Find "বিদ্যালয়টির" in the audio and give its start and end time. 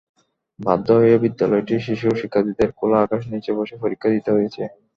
1.23-1.85